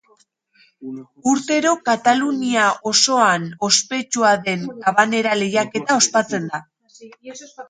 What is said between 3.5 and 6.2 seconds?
ospetsua den Habanera lehiaketa